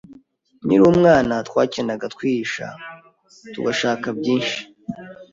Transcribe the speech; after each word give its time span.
Nkiri 0.65 0.83
umwana, 0.93 1.33
twakinaga 1.47 2.05
twihisha 2.13 2.67
tugashaka 3.53 4.07
byinshi. 4.17 4.59